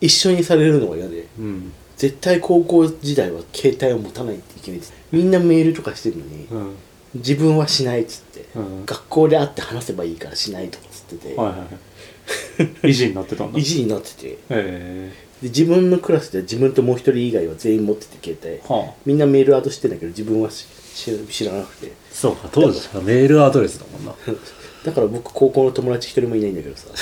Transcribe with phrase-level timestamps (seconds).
[0.00, 1.72] 一緒にされるのが嫌でうん。
[1.96, 4.84] 絶対高校時代は携帯を持たないって決めて。
[5.12, 6.74] みんなメールとかしてるのにうん。
[7.14, 8.86] 自分はしないっつって、うん。
[8.86, 11.66] 学校で会って話せばいいからしないとかっつってて、はいはいは
[12.84, 12.90] い。
[12.90, 13.58] 意地になってたんだ。
[13.58, 14.26] 意地になってて。
[14.26, 15.12] でへ
[15.42, 18.50] 自分のクラスで自分ともう一人以外は全員持ってて携帯。
[18.50, 18.94] えはあ。
[19.06, 21.92] みんなメールアドしてんだけど自分はし知知らなくて。
[22.10, 24.14] そうか当時はメールアドレスだもんな。
[24.84, 26.86] だから僕高校の友達一人もいないんだけどさ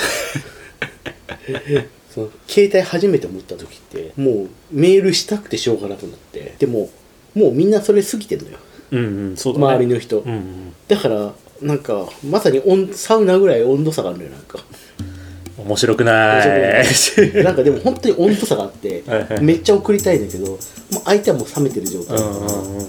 [2.15, 6.89] その携帯初めて持った時ってもうメールしたくてしょうがなくなってでも
[7.35, 8.57] もうみんなそれ過ぎてんのよ。
[8.91, 9.65] うんうんそうだね。
[9.65, 10.73] 周りの人、うんうん。
[10.87, 14.59] だからなんかまさに温サウナぐらい温度差があるのよなんか。
[15.57, 16.83] 面白くない。
[17.43, 19.41] なんかでも本当に温度差があってはいはい。
[19.43, 20.59] めっちゃ送りたいんだけどもう
[21.03, 22.87] 相手はもう冷めてる状態うんだからうんうん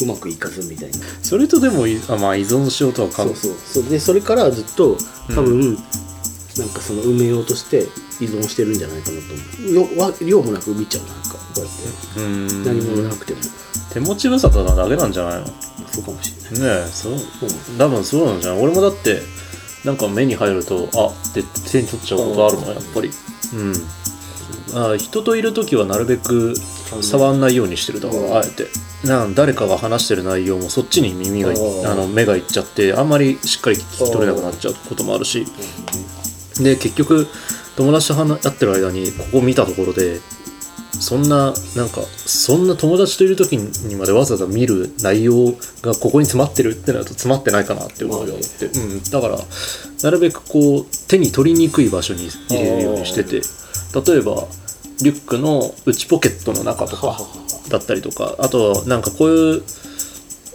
[0.00, 0.98] うまくいかずみたいな。
[1.22, 3.52] それとでもいあまあ依存しようとはかそうそう。
[3.54, 3.90] そう。
[3.90, 4.96] でそれからずっと
[5.34, 5.76] 多分、
[6.58, 7.84] なんかその埋めようとして
[8.20, 9.96] 依存してるんじゃないかなと思う。
[9.96, 12.20] よわ量もなく見ちゃうなんかこうやって。
[12.20, 12.64] うん。
[12.64, 13.40] 何もなくても。
[13.92, 15.46] 手持ち無沙汰なだけなんじゃないの？
[15.46, 15.52] ね
[15.90, 16.68] そうかもしれない。
[16.84, 17.14] えそう。
[17.78, 19.22] 多分そうなんじゃない俺もだって
[19.84, 23.10] なんか目に入るとあって手に取っちゃうことあるのやっぱり。
[23.54, 23.74] うん。
[24.74, 26.54] あ人といる時はなるべく
[27.02, 28.66] 触んないようにしてるだからあえて。
[29.06, 35.44] なん誰かが話してる内容もそっちに耳があの目がいっちゃってあんまりしっかり聞き取れなくなっちゃうこともあるし
[36.60, 37.26] で結局
[37.76, 40.20] 友達と話会ってる間にここ見たところで
[41.00, 49.38] そんななんかそんな友達といる時にまでわざわざ見る内容がここに詰まってるってなると詰まってないかなって思うよって、うん、だから
[50.02, 53.40] なるべくこう手に取りにくい場所に入れるようにしてて
[54.10, 54.46] 例えば
[55.02, 57.18] リュックの内ポケットの中とか
[57.68, 59.62] だったりとかあとなんかこういう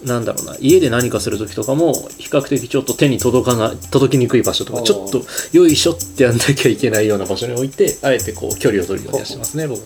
[0.06, 5.23] なんだろうな家で何かする時とかも比較的ちょっと手に届かない届きにくい場所とかちょっと
[5.54, 9.81] よいしょってやんなきゃいけないような場所に置いてあえてこう距離を取るようにはしてますね僕。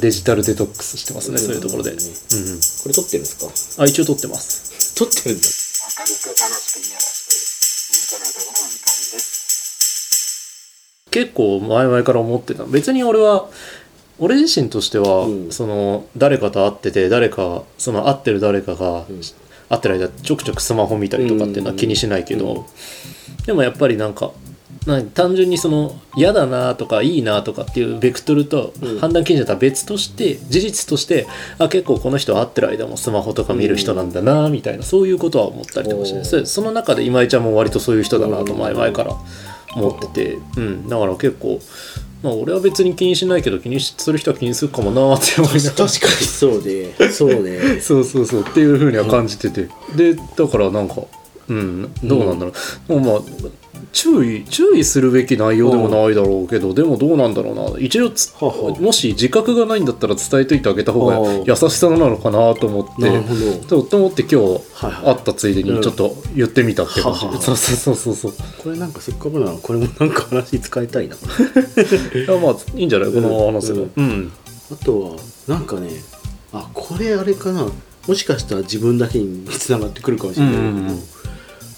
[0.00, 2.08] デジタルデトックスしてますねそういうところで、うんうん、こ
[2.88, 3.82] れ撮ってるんですか？
[3.82, 4.94] あ一応取ってます。
[4.94, 5.48] 撮ってるんだ。
[5.48, 6.98] 明るく楽しくいや。
[11.10, 12.64] 結構前々から思ってた。
[12.64, 13.48] 別に俺は
[14.20, 15.50] 俺自身としては、うん。
[15.50, 19.04] その誰かと会ってて誰かその会ってる誰かが、ん。
[19.70, 22.64] 会ってる間ちょくちょくスマホ見たりとかっていうのは気にしないけど、うん。
[23.46, 24.32] でもやっぱりなんか
[25.14, 28.98] 単純にその嫌だなとかいいなとかっていうベクトルとうん。
[28.98, 31.26] 判断基準とは別として事実として
[31.58, 39.14] あ結構この人会ってる間もスマホとか見る人なんだなみたいなそういうことは思ったりとかして、それその中で今井ちゃんも割とそういう人だなと前々から
[39.76, 41.60] 思ってて、うん、だから結構、
[42.22, 45.86] まあ、俺は別に気にしないけど気にする人は気にするかもなって思いながら。
[45.86, 46.26] 確かに。
[46.26, 48.40] そうでそうねそうそうそう。
[48.42, 49.68] っていうふうには感じてて。
[49.96, 51.02] でだからなんか
[51.48, 52.52] うんどうなんだろ
[52.88, 53.50] う、もうまあ
[53.92, 57.78] 注意注意するべき内容でもないだろうけど、でもどうなんだろうな。
[57.78, 64.60] 一応つもし自覚がないんだったら伝えといてあげた方が優しさなのかなと思ってとと思って今日
[65.04, 67.38] 会ったついでにちょっと言ってみたって感じ、はあは。
[67.38, 68.32] あそうそうそうそう。
[68.62, 71.16] これなんかせっかくならこれもなんか話使いたいな。
[71.16, 71.18] い
[72.28, 73.12] やまあいいんじゃない？
[73.12, 73.88] この話せばうん。
[73.96, 74.32] うん。
[74.72, 75.16] あとは
[75.48, 75.90] なんかね
[76.52, 77.66] あこれあれかな。
[78.08, 81.00] もしかしたら自分だけにつながってくるかもしれないけど、うんうんうん。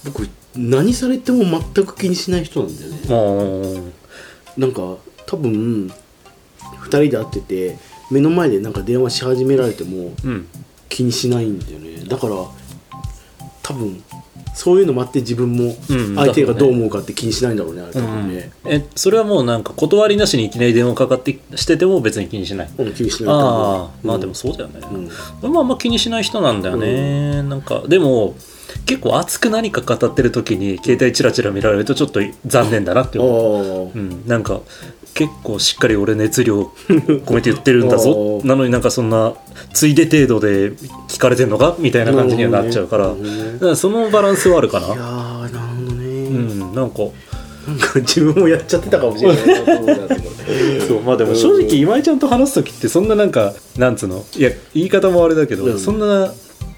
[0.04, 3.00] 僕何されても全く気にしない人なんだよね。
[3.08, 4.96] まあなんか
[5.26, 5.90] 多分
[6.82, 7.78] 2人で会ってて
[8.10, 10.48] 目の前でなんか電話し始められてもうん。
[10.92, 12.04] 気にしないんだよね。
[12.04, 12.34] だから
[13.62, 14.04] 多分
[14.54, 18.52] そういうのもあって自分もうん相手がどう思うかって気にしないんだろうねう分ね。
[18.64, 25.10] ん、えそれはもうなんか断りなしにいきなり電話かかってしてても別に気にしないうん、気にしないああまあでもそうだよね、うん。
[25.42, 28.34] 俺もあんま気にしない人なんだよね、なんかでも
[28.86, 34.60] 結構熱く何か語ってる時に携帯チラチラ見られるとちょっと残念だなってあ思う、あうん、なんか
[35.14, 38.40] 結構しっかり俺熱量 込めて言ってるんだぞ。
[38.44, 39.34] なのになんかそんな
[39.74, 40.72] ついで程度で
[41.08, 43.14] 聞かれてんのかみたいな感じにはなっちゃうから,、ね。
[43.54, 47.02] だからそのバランスはあるかいやなーなるほどね、うんなんか
[47.68, 49.46] なんか自分もやっちゃってたかもしれない
[50.88, 54.24] そうまあでも正直今井ちゃんと話す時ってそんななんかなんつうの？
[54.36, 55.78] いや言い方もあれだけど、うん。
[55.78, 56.32] そんな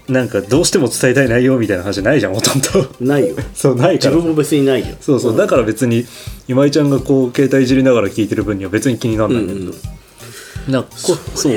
[0.07, 2.87] なんかどうしても伝えたい内容みたいな話ないじゃんほとんど。
[2.99, 3.35] ないよ。
[3.55, 4.11] そうないから。
[4.11, 4.95] 自分も別にないよ。
[5.01, 6.05] そうそうだから別に
[6.47, 9.75] 今井ちゃんがこう携帯いじりながら聞いてる分には別に気にならないんだけど、うんうん
[10.67, 10.89] なこ
[11.35, 11.53] そう。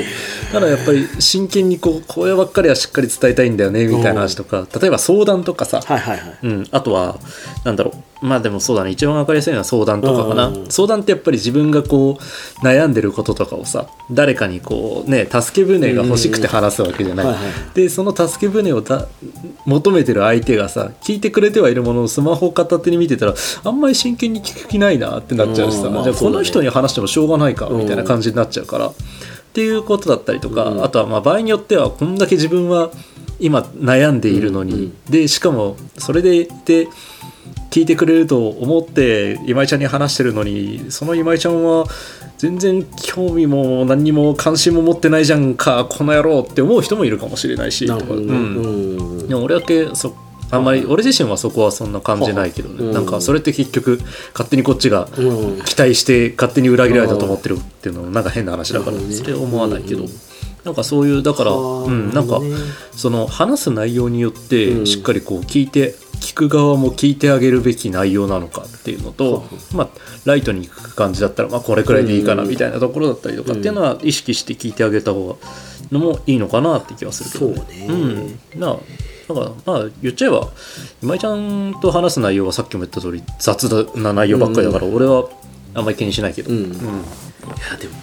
[0.51, 4.67] ただやっぱり真剣にこうこればっかりはしっかり伝えたいんだよねみたいな話とか。
[4.79, 6.37] 例えば相談とかさ、はいはいはい。
[6.43, 7.19] うん、あとは
[7.63, 8.91] なんだろまあでもそうだね。
[8.91, 19.07] 一番分かりやすいのは相談とかかな、相談ってやっぱり自分がこう悩んでることとかをさ誰かにこうね助け舟が欲しくて話すわけじゃない、はいはいでその助け舟をだ
[19.65, 23.33] 求めてる相手がさ聞いてくれてはいるもののスマホを片手に見てたら
[23.63, 25.93] あんまり真剣に聞く気ないなってなっちゃうしさ、うん。
[25.93, 28.91] まあじゃあこの人に話してもしょうがないかみたいな感じになっちゃうから、
[29.59, 30.83] っていうことだったりとか、うん。
[30.85, 32.91] あとはまあ場合によってはこんだけ自分は
[33.41, 36.87] 今悩んでいるのに、うんでしかもそれでいて
[37.71, 41.85] 聞いてくれると思って今井ちゃんに話してるのにその今井ちゃんは
[42.37, 49.27] 全然興味も何にも関心も持ってないじゃんかこの野郎って思う人もいるかもしれないしなるほうん。
[49.27, 50.15] でも俺だけそ
[50.51, 52.93] あんまり俺自身はそこはそんな感じないけどね、うん。
[52.93, 53.99] なんかそれって結局
[54.33, 55.61] 勝手にこっちがうん。
[55.61, 58.97] 期待して勝手に裏切られたと思ってるっていうのもなんか変な話だから。
[58.99, 60.09] それ思わないけど、うん。
[60.63, 62.41] なんかそういうだから、はあうん、なんか
[62.91, 64.87] その話す内容によってうん。
[64.87, 69.89] しっかりこう聞いて聞く側も聞いてあげるべき内容なのかっていうのと、まあ、
[70.25, 75.35] ライトにいく感じだったら、まあ、これくらいでいいかなみたいなところだったりとかっていうのは意識して聞いてあげた方が
[75.91, 77.87] のもいいのかなって気はするけどそうね。
[78.53, 78.77] うん、な
[79.29, 80.49] だからまあ言っちゃえば
[81.03, 85.29] 今井ちゃんと話す内容はさっきも言った通り雑な内容ばっかりだから、俺は
[85.75, 86.57] あんまり気にしないけど、うん。
[86.57, 86.71] うん。
[86.71, 87.93] いやでも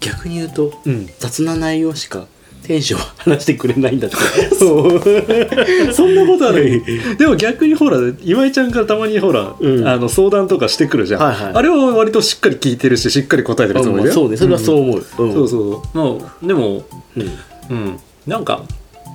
[0.00, 1.08] 逆に言うとうん。
[1.20, 2.26] 雑な内容しか
[2.64, 4.16] テンション話してくれないんだって。
[4.54, 5.00] そう。
[5.94, 6.82] そんなことはない
[7.16, 9.86] でも逆にほら今井ちゃんからたまにほら、うん。
[9.86, 11.52] あの相談とかしてくるじゃん、はいはい。
[11.54, 14.36] あれは割としっかり聞いてるししっかり答えてるつもりだよ、そうね。
[14.36, 15.32] それはそう思う、うん。
[15.32, 15.96] そうそう。
[15.96, 16.82] まあでも
[17.16, 17.30] うん。
[17.70, 18.00] うん。
[18.26, 18.64] なんか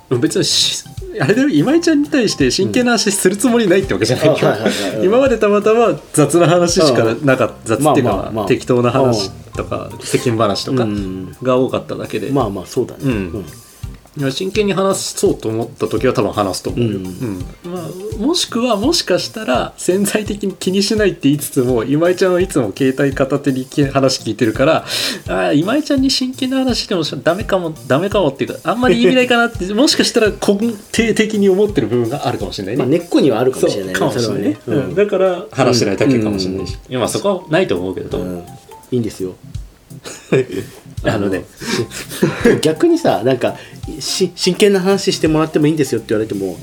[0.09, 0.83] 別にし
[1.19, 5.05] あれだよ今井ちゃんに対して真剣な話するつもりないってわけじゃないけど、あはいはいはいはい。
[5.05, 8.31] 今までたまたま雑な話しかなかった、雑っていうか、まあまあ。
[8.31, 11.35] まあ適当な話とか世間話とかうん。
[11.41, 13.03] が多かっただけで、まあまあそうだね。
[13.05, 13.45] うん
[14.17, 17.05] いや真剣に話そうと思った時は多分話すと思うよ、うん。
[17.05, 17.39] うん。
[17.71, 32.79] まあ、もしくはもしかしたら潜在的に気にしないって言いつつも今井ちゃんはいつも携帯片手に話聞いてるからあー今井ちゃんに真剣な話してもダメかもダメかもっていうかあんまり意味ないかなって もしかしたら根底的に思ってる部分があるかもしれないね。
[32.79, 33.99] まあ根っこにはあるかもしれないね。
[33.99, 34.87] しれないね、それはね。
[34.87, 34.95] うん。
[34.95, 38.39] だから話してないだけかもしれないし、いやまあそこはないと思うけど、うんうん。
[38.39, 39.35] いいんですよ。
[41.03, 41.45] あのね。
[42.61, 43.55] 逆にさなんか
[43.99, 46.57] し真剣な話してもらってもいいんですよって言われても、ん。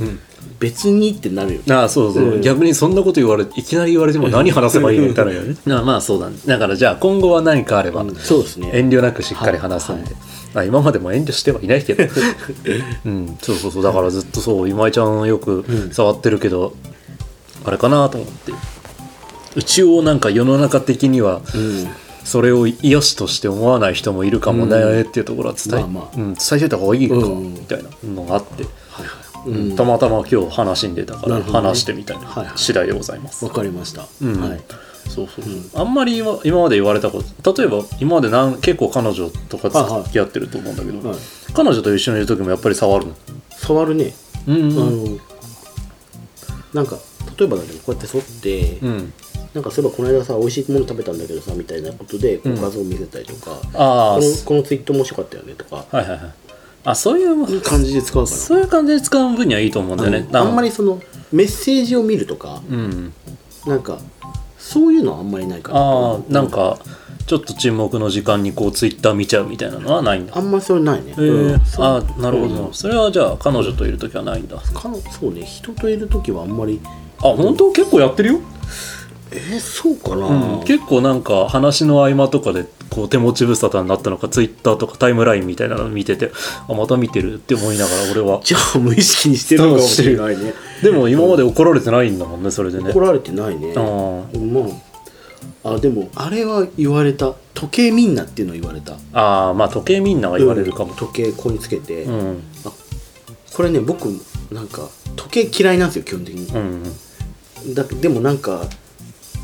[0.61, 2.41] 別にってなるよああそうそう、うん。
[2.41, 5.57] 逆にそんなこと言われいきなり言われても何話せばいいのみたいなよね。
[5.67, 6.37] まあまあそうだね。
[6.47, 8.71] だからじゃあ今後は何かあれば、そうですね。
[8.73, 10.15] 遠慮なくしっかり話すんで、はい。
[10.55, 12.05] まあ今までも遠慮してはいないけど。
[13.07, 13.37] うん。
[13.43, 13.83] そうそうそう。
[13.83, 16.75] だからずっとそう今井ちゃんよく触ってるけど、
[17.65, 18.53] あれかなと思って。
[19.57, 21.89] 一応なんか世の中的にはうん
[22.25, 26.17] それを良しとして思わない人もいるかもねっていうところは伝え,、まあまあ。
[26.17, 29.51] うん、伝えてた方がいいかうんみたいなのがあって、はいはい。
[29.51, 29.77] うん。
[29.77, 32.59] たまたま今日話に出たから話してみたいなはいはい。
[32.59, 34.41] 次第でございます、わかりました、うん。
[34.41, 34.61] はい。
[35.09, 35.45] そうそう。
[35.75, 41.19] あんまり今今まで言われたこと例えば今までなん結構彼女とかはいはい付き合ってると思うんだけど、はい。
[41.53, 43.15] 彼女と一緒にいる時もやっぱり触るの？
[43.51, 44.15] 触るね、
[44.49, 44.55] うん。
[44.55, 45.19] あの
[46.73, 46.97] なんか
[47.39, 49.13] 例えばだけどこうやって沿って、うん
[49.55, 55.77] なんかそういえばこの間さ美味しいもの食べたんだけどさみたいなことでこううん画像を見せたりとか、ああこのこのツイート面白かったよねとか。
[55.77, 56.21] はいはいはい。
[56.87, 60.29] あそういう感じで使うかそういう感じで使う分にはいいと思うんだよね。
[60.31, 61.01] なあんまりその
[61.33, 63.13] メッセージを見るとかうん。
[63.67, 63.99] なんか
[64.59, 66.79] そういうのはあんまりないかなああなんか
[67.27, 70.37] ちょっと沈黙の時間にこうツイッター見ちゃうみたいなのはないんだ。
[70.37, 72.75] あんまりそれないね、えーああなるほど、うん。
[72.75, 74.59] それはじゃあ彼女といる時はないんだ。
[74.59, 75.43] かのそうね。
[75.47, 76.81] 人といる時はあんまり。
[77.19, 77.73] あ本当？
[77.73, 78.41] 結構やってるよ
[79.35, 86.31] えー、そうかな、うん、結構なんか話の合間とかでこう手持ち無沙汰になったのかツイッターとかタイムラインみたいなの見てて
[86.69, 88.41] あまた見てるって思いながら俺は。
[88.45, 90.55] じゃあ無意識にしてるのかもしれないね。
[90.83, 92.91] でも今まで怒られてないんだもんねそれでね。
[92.91, 93.75] 怒られてないね。
[93.77, 94.61] あま
[95.65, 97.35] ああでもあれは言われた。
[97.55, 98.95] 時計みんなっていうのを言われた。
[99.13, 100.91] あーまあ時計みんなが言われるかも。
[100.91, 102.43] うん、時計ここにつけて、うん。
[103.55, 104.07] これね僕
[104.51, 107.75] なんか時計嫌いなんですよ基本的に、うん。
[107.75, 108.67] だでもなんか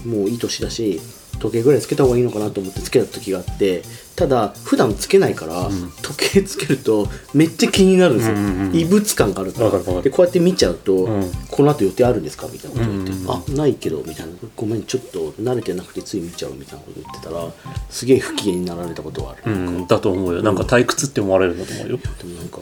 [0.05, 1.01] もういい年だし
[1.39, 3.83] 時計ぐらいつけた方がいいのかなと思ってつけた時があって
[4.15, 5.71] ただ普段つけないから、ん。
[6.03, 8.77] 時計つけるとめっちゃ気になるんですよ、うんうんうん。
[8.77, 9.71] 異物感があるから。
[10.03, 11.31] でこうやって見ちゃうと、うん。
[11.51, 12.47] この後予定あるんですか？
[12.49, 13.31] みたいなこと言って、うんうんうん。
[13.31, 14.33] あないけどみたいな。
[14.55, 17.51] ごめんちょっと慣れてなくてつい見ちゃうみたいなこと言ってたら
[17.89, 20.43] すげえ不機嫌になられたことがある、うん、だと思うよ。
[20.43, 21.97] なんか退屈って思われるんだと思うよ。
[21.97, 22.59] でもなんか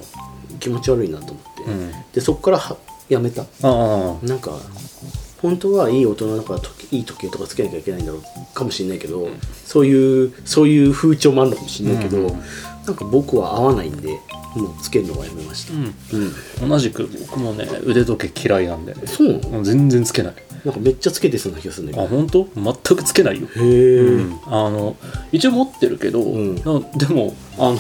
[0.61, 1.93] 気持ち悪いなと思って、うん。
[2.13, 2.77] でそこからは
[3.09, 3.43] やめた。
[3.43, 4.17] ああ。
[4.25, 4.53] なんか
[5.43, 8.23] 本当はいい大人だから時いい時計とかつけなきゃいけないんだろう
[8.55, 9.29] かもしれないけど、
[9.67, 12.27] そういうそういう風潮もあるのかもしれないけど、うん。
[12.87, 14.09] なんか僕は合わないんで
[14.57, 15.95] もうつけるのはやめました、うん。
[16.63, 16.69] うん。
[16.71, 18.95] 同じく僕もね腕時計嫌いなんで。
[18.95, 20.35] ねそう全然つけない。
[20.65, 22.17] なんかめっちゃつけてそうな気がするんだあけど。
[22.17, 22.49] 本当？
[22.55, 23.47] 全くつけないよ。
[23.55, 24.97] へえ、うん、あの
[25.31, 26.55] 一応持ってるけど、ん。
[26.57, 26.63] な
[26.97, 27.79] でもあの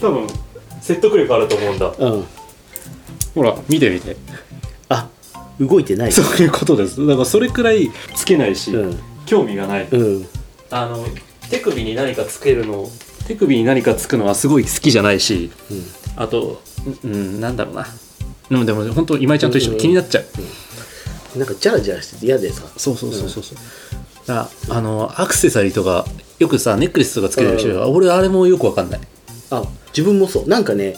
[0.00, 0.26] 多分
[0.82, 1.94] 説得力あると思うんだ。
[1.98, 2.24] うん。
[3.34, 4.16] ほら見てみて。
[4.32, 4.49] あ
[5.60, 6.12] 動いてない。
[6.12, 7.06] そういうことです。
[7.06, 8.98] だからそれくらいつけないし、うん。
[9.26, 10.26] 興味がない、うん。
[10.70, 11.04] あの
[11.50, 12.88] 手首に何かつけるの？
[13.28, 15.84] 手首に何かつくのはすごい好きじゃないしうん。
[16.16, 16.60] あと
[17.04, 17.86] うんうんなんだろうな。
[18.48, 19.78] でもでも本当今井ちゃんと一緒うん。
[19.78, 22.62] 気になっちゃう、なんかジャラジャラしてて嫌でさ。
[22.76, 23.58] そうそうそうそうそう。
[24.26, 26.06] だからあのアクセサリーとか
[26.38, 29.00] よくさネックレスとかつけてる人いる俺あれもよくわかんない、
[29.50, 30.48] あ自分もそう。
[30.48, 30.96] なんかね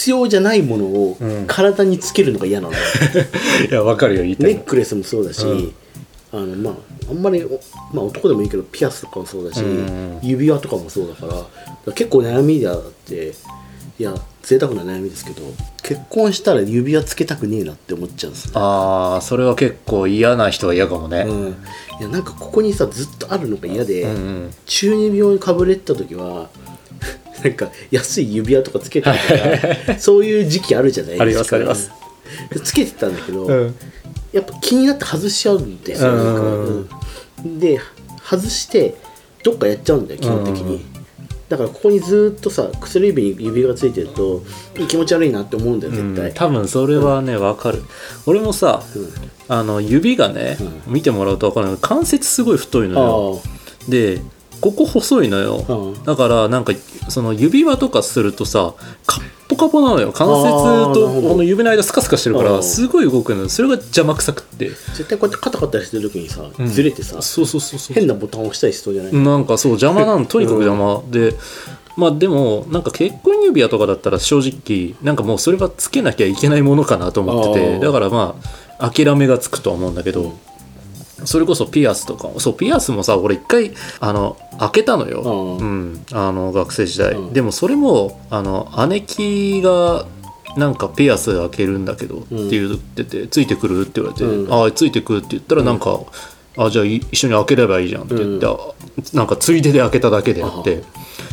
[0.00, 1.44] 必要じゃないものをうん。
[1.46, 2.72] 体につけるのが嫌なの、
[3.70, 4.58] いやわかるよ言いたいの。
[4.58, 5.74] ネックレスもそうだし、うん。
[6.32, 6.74] あのまあ
[7.10, 7.60] あんまり、お
[7.92, 10.18] まあ、男でもいいけどピアスとかもそうだし、うん。
[10.22, 11.46] 指輪とかもそうだか
[11.86, 13.34] ら結構悩みであって
[13.98, 15.42] いや贅沢な悩みですけど
[15.82, 18.52] 結婚したら指輪つけたくねえなって思っちゃうんですよ。
[18.54, 21.48] ああそれは結構嫌な人は嫌かもね、うん、
[22.00, 24.50] いやなんかここにさずっとあるのが嫌で、うんうん。
[24.64, 26.48] 中二病にかぶれてた時は
[27.42, 29.18] なんか安い指輪とかつけてたか
[29.86, 31.56] ら そういう時期あるじゃないですか。
[31.56, 31.90] あります
[32.50, 33.74] あでつけてたんだけど、うん。
[34.32, 36.88] やっぱ気になって外しちゃうんですよ、うん。
[37.44, 37.58] うん。
[37.58, 37.80] で
[38.22, 38.96] 外して
[39.42, 40.82] どっかやっちゃうんだよ基本的に、うん。
[41.48, 44.42] だからここにずっとさ薬指に指がついてると
[44.86, 47.82] 気持ち悪いなって思うんだよ絶対、うん多分それはねわかる。
[48.26, 49.08] 俺もさうん。
[49.48, 50.56] あの指がね、
[50.86, 53.42] 見てもらうと分かる関節すごい太いのよ。
[53.44, 53.90] あ。
[53.90, 54.20] で
[54.60, 56.04] ここ細いのよ、うん。
[56.04, 56.72] だからなんか
[57.08, 58.74] その指輪とかするとさ
[59.06, 60.12] カッポカポなのよ。
[60.12, 62.56] 関節とこの指の間スカスカしてるかうん。
[62.58, 63.48] らすごい動くのよ。
[63.48, 64.66] それが邪魔くさくって。
[64.66, 66.68] あ絶対こうやってカタカタしてる時にさ、うん。
[66.68, 67.94] ずれてさそうそうそうそう。
[67.94, 71.34] 変なボタンを押したりしそうじゃない、なんかそう邪魔なのとにかく邪魔、で
[71.96, 77.78] まあでもなんか結婚指輪とかだったら正直なんかもうそれはつけなきゃいけないものかなと思ってて。
[77.80, 78.36] だからま
[78.78, 80.32] あ諦めがつくとは思うんだけど、
[81.24, 85.92] それこそピアスとかそうピアスもさ俺一回あの開けたのよ、うん。
[85.92, 87.32] うん、あの学生時代、うん。
[87.32, 90.06] でもそれもあの姉貴が
[90.56, 94.52] なんかピアス開けるんだけどって言ってて、ついてくるって言われて、うん。
[94.52, 96.00] ああついてくるって言ったらなんか、
[96.56, 98.56] あじゃあい一緒に開ければいいじゃんって言って、あ
[99.14, 100.82] なんかついでで開けただけであって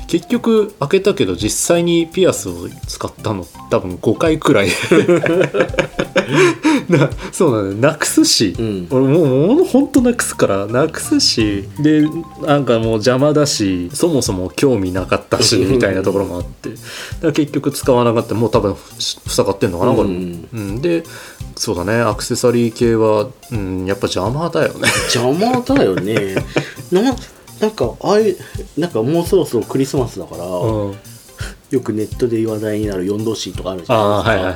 [0.08, 4.70] 結局開けたけど実際にピアスを使ったの多分5回くらい。
[6.90, 7.74] なそうなのよ。
[7.74, 8.88] なくすし、うん。
[8.90, 11.68] 俺もう物ほんとなくすからなくすし。
[11.80, 12.08] で
[12.42, 16.70] なんかもう邪魔だしそもそも興味なかったしみたいなところもあって。
[17.22, 18.34] だ結局使わなかった。
[18.36, 20.10] もう多分塞がってんのかなこれ。
[20.10, 20.48] も、うん。
[20.54, 21.04] うん、で
[21.56, 22.00] そうだね。
[22.00, 24.88] アクセサリー系は、うん、やっぱ邪魔だよね。
[25.14, 26.36] 邪魔だよね。
[26.92, 27.16] な
[27.60, 28.38] なんかああいう
[28.78, 30.98] なんかもうそろそろクリスマスだから、うん。
[31.70, 34.54] よくネットで話題になる4度 C とかあるじゃないですか、はいはいはい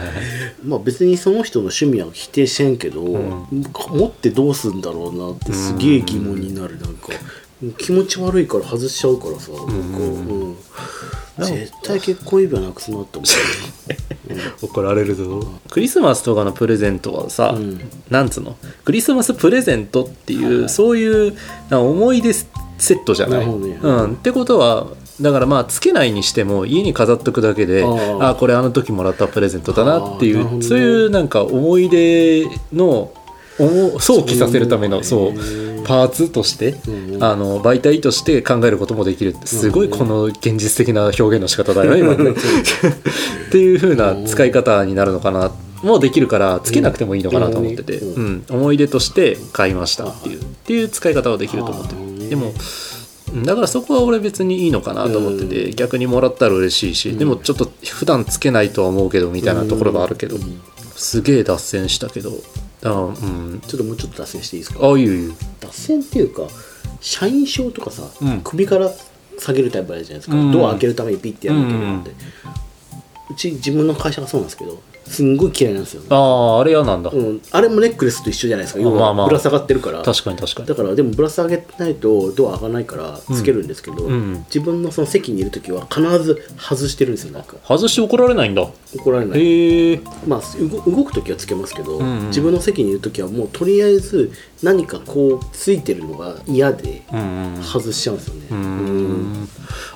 [0.64, 3.48] まあ別にその人の趣味は否定してんけど、ん。
[3.52, 7.10] 持ってどうすんだろうなってすげえ疑問になるなんか。
[7.78, 9.52] 気持ち悪いから外しちゃうからさ、
[11.46, 13.28] 絶対結婚指輪なくすなって思
[14.64, 15.46] 怒られるぞ。
[15.70, 17.80] クリスマスとかのプレゼントはさ、うん。
[18.10, 18.56] なんつうの？
[18.84, 21.36] クリスマスプレゼントっていう、そういう
[21.70, 22.34] 思い出
[22.82, 24.88] セットじゃない、うん、ってことは
[25.22, 27.86] だからまあつけないにしても家に飾っとくだけで
[28.20, 33.14] ああこれあの時もらったプレゼントだなっていう、そういうなんか思い出の
[33.60, 35.34] 思想起させるためのそう
[35.86, 39.34] パーツとして、うんあの媒体として考えることもできる。
[39.36, 42.32] ってすごいこの現実的な表現の仕方だよね今 ね。
[42.32, 45.52] っていう風な使い方になるのかな
[45.84, 48.46] もうできるからつけなくてもいいのかなと思ってて、ううん。
[48.50, 50.40] 思い出として買いましたっていう。
[50.40, 52.54] っていう使い方はできると思ってるでも
[53.34, 60.38] うんだからそこは俺別にいいのかなと思ってて、逆にもらったら嬉しいし、でもちょっと普段つけないとは思うけどみたいなところがあるけど、
[60.96, 62.32] すげえ脱線したけど。
[62.84, 63.62] あうん。
[63.68, 64.86] ちょっともうちょっと脱線していいですか？
[64.86, 66.48] ああいういう脱線っていうか
[67.00, 68.42] 社員証とかさ、うん。
[68.42, 68.90] 首から
[69.38, 70.52] 下げるタイプあるじゃないですか、うん。
[70.52, 72.12] ドア開けるためにピッてやるみたいなのって、
[73.30, 76.16] うち自分の会社がそうなんですけどすんごい嫌いなんですよ、あ
[76.58, 78.82] ああれ嫌なんだ、うん、あれもネックレスと一緒じゃないですか。
[78.82, 79.24] 要まあまあ。
[79.24, 80.68] はぶら下がってるから、確かに確かに。
[80.68, 84.46] だからでもぶら下げないとドア開かないからつけるんですけど、うん。
[84.46, 87.56] 自分のその席にいる時は必ず外してるんですよなんか。
[87.68, 88.68] 外して怒られないんだ。
[88.96, 89.40] 怒られない。
[89.40, 92.28] へえまあ動動く時はつけますけど、んうん。
[92.28, 94.32] 自分の席にいる時はもうとりあえず
[94.64, 97.64] 何かこうついてるのが嫌でうんうん。
[97.64, 99.50] 外しちゃうんですよね、うーん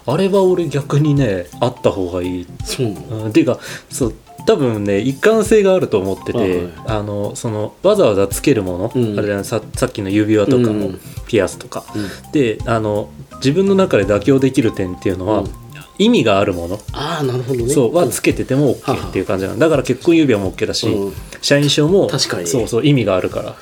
[0.07, 3.59] あれは俺逆にねあった方がいい、そうていうか
[3.89, 4.13] そう
[4.45, 9.19] 多分ね一貫性があると思ってて、はいあのそのわざわざつけるもの、うん。
[9.19, 10.99] あれだねささっきの指輪とかも、うん。
[11.27, 12.31] ピアスとか、うん。
[12.31, 15.49] であの自分の中で妥協できる点っていうのは、うん。
[15.97, 16.79] 意味があるもの。
[16.93, 17.73] ああなるほどね。
[17.73, 21.13] そうはつけててもは OK っていう感じなのだから結婚指輪も OK だし、うん。
[21.41, 22.47] 社員証も確かに。
[22.47, 23.55] そうそう意味があるから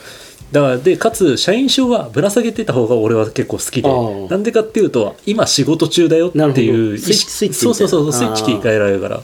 [0.54, 9.24] だからでかつ社員証はぶら下げてた方が俺は結構好きでなんでかっていうと今仕事中だよっていうそうそうそうスイッチ切り替えられるから。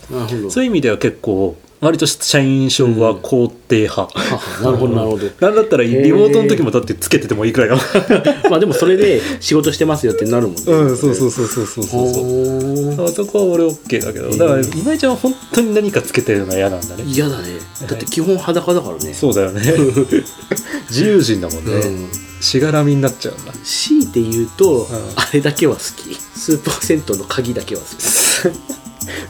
[0.50, 5.26] そういう意味では結構割と社員証は肯定派、ははなるほどなるほど。
[5.40, 7.82] なんだったらリモートの時もだってつけててもいいくらいだも。
[7.82, 10.64] んまあでもそれで仕事してますよってなるもんね。
[10.68, 14.30] うんそうそうそうそうそうそうそこは俺 OK だけど。
[14.32, 17.04] だから今井ちゃんは本当に何かつけてるのは嫌なんだね。
[17.06, 17.48] 嫌だね。
[17.88, 19.14] だって基本裸だからね。
[19.14, 19.62] そうだよね。
[20.92, 22.10] 自由人だもんね、うん。
[22.42, 23.54] しがらみになっちゃうんだ。
[23.64, 24.88] 強いて言うと、ん。
[25.16, 26.16] あれだけは好き。
[26.36, 28.79] スーパー銭湯の鍵だけは好き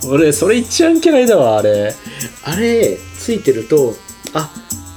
[0.08, 1.96] 俺それ一番嫌いだわあれ。
[2.44, 3.96] あれついてると
[4.34, 4.50] あ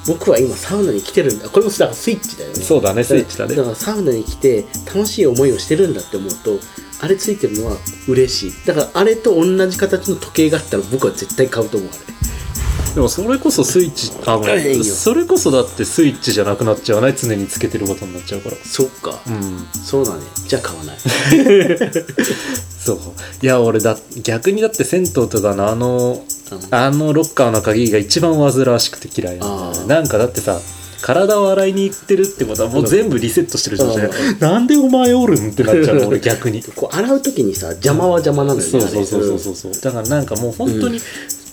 [0.07, 1.49] 僕は今サウナに来てるんだ。
[1.49, 2.57] これもだからスイッチだよね。
[2.57, 3.55] そうだねスイッチだね。
[3.55, 6.59] だからサウナに来て楽しい思いをしてるんだって思うと
[7.01, 7.77] あれついてるのは
[8.09, 8.67] 嬉しい。
[8.67, 12.12] だからあれと同じ形の時計があったら僕は絶対買うと思うあれ
[12.95, 18.57] でもそれこそスイッチあごめいいよんそれこそだってスイッチじゃなくなっちゃわない常につけてることになっちゃうから。
[18.57, 20.99] そっか、うんそうだねじゃあ買わない。
[22.79, 22.99] そう。
[23.43, 26.23] いや俺だ逆にだって銭湯とかのあの
[26.71, 30.61] あのロッカーの鍵が一番煩わしくて嫌いなんだよあーねなんかだってさ
[31.01, 34.07] 体を洗いに行ってるってことはもう全部リセットしてる状態。
[34.07, 41.01] うなんでお前おるんってなっちゃうの俺逆にこう洗う時にさ邪魔は邪魔なのよねそうそうそうそうそうそうだからなんかもう本当に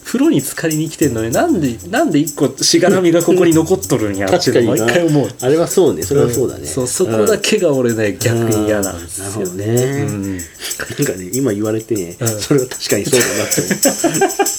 [0.09, 4.85] 風呂に浸かりに来てんのになんでなんで一個しがらみがここに残っとるんやって 確かにな。
[4.85, 5.29] 毎回思う。
[5.39, 9.65] あれはそうねそれはそうだね、そうそこだけが俺ね逆に嫌なんですよね、
[10.09, 10.37] うん。
[10.37, 10.43] なん
[11.05, 12.41] かね今言われてね、うん。
[12.41, 14.45] それは確かにそうだなって思った